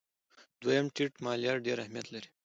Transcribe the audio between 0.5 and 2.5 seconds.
دویم: ټیټ مالیات ډېر اهمیت لري.